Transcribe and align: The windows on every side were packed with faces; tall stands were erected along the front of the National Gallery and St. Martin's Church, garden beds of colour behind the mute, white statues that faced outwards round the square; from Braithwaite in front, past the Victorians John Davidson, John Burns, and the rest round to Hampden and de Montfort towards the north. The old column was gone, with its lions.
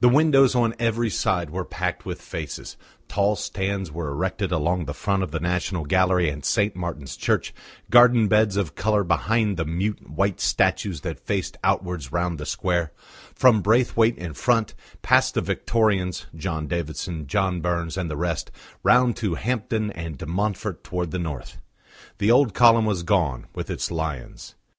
The 0.00 0.08
windows 0.08 0.54
on 0.54 0.72
every 0.78 1.10
side 1.10 1.50
were 1.50 1.66
packed 1.66 2.06
with 2.06 2.22
faces; 2.22 2.78
tall 3.08 3.36
stands 3.36 3.92
were 3.92 4.08
erected 4.10 4.52
along 4.52 4.86
the 4.86 4.94
front 4.94 5.22
of 5.22 5.32
the 5.32 5.38
National 5.38 5.84
Gallery 5.84 6.30
and 6.30 6.42
St. 6.42 6.74
Martin's 6.74 7.14
Church, 7.14 7.52
garden 7.90 8.26
beds 8.26 8.56
of 8.56 8.74
colour 8.74 9.04
behind 9.04 9.58
the 9.58 9.66
mute, 9.66 10.08
white 10.08 10.40
statues 10.40 11.02
that 11.02 11.20
faced 11.20 11.58
outwards 11.62 12.10
round 12.10 12.38
the 12.38 12.46
square; 12.46 12.92
from 13.34 13.60
Braithwaite 13.60 14.16
in 14.16 14.32
front, 14.32 14.72
past 15.02 15.34
the 15.34 15.42
Victorians 15.42 16.24
John 16.34 16.66
Davidson, 16.66 17.26
John 17.26 17.60
Burns, 17.60 17.98
and 17.98 18.10
the 18.10 18.16
rest 18.16 18.50
round 18.82 19.14
to 19.18 19.34
Hampden 19.34 19.90
and 19.90 20.16
de 20.16 20.24
Montfort 20.24 20.82
towards 20.82 21.12
the 21.12 21.18
north. 21.18 21.58
The 22.16 22.30
old 22.30 22.54
column 22.54 22.86
was 22.86 23.02
gone, 23.02 23.44
with 23.54 23.68
its 23.68 23.90
lions. 23.90 24.54